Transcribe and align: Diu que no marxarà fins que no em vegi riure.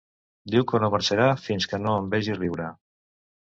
Diu 0.53 0.65
que 0.71 0.79
no 0.83 0.89
marxarà 0.95 1.29
fins 1.49 1.69
que 1.75 1.83
no 1.85 1.95
em 2.01 2.11
vegi 2.17 2.41
riure. 2.41 2.75